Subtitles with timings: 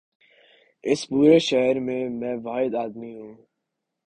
[0.83, 3.35] اس پورے شہر میں، میں واحد آدمی ہوں۔